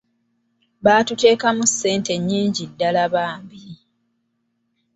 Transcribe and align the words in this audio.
Baatuteekamu 0.85 1.63
ssente 1.71 2.13
nnyingi 2.19 2.63
ddala 2.71 3.03
bambi. 3.13 3.61